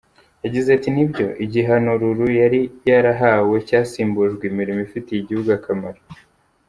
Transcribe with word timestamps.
Yagize 0.43 0.69
ati 0.77 0.89
“Nibyo, 0.95 1.27
igihano 1.45 1.91
Lulu 2.01 2.25
yari 2.41 2.61
yarahawe 2.89 3.55
cyasimbujwe 3.67 4.43
imirimo 4.51 4.79
ifitiye 4.87 5.17
igihugu 5.21 5.49
akamaro. 5.59 5.99